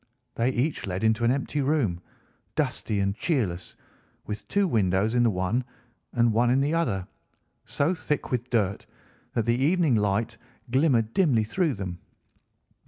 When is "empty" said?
1.31-1.61